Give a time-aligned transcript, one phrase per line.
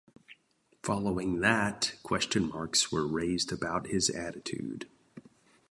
[0.81, 4.87] Following that, question marks were raised about his attitude.